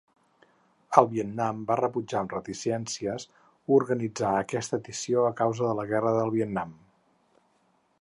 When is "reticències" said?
2.37-3.27